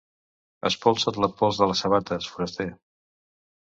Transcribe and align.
Espolsa't 0.69 1.21
la 1.25 1.31
pols 1.43 1.61
de 1.63 1.71
les 1.73 1.87
sabates, 1.87 2.35
foraster. 2.35 2.71